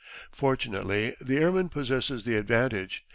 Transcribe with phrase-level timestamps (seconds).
[0.31, 3.05] Fortunately the airman possesses the advantage.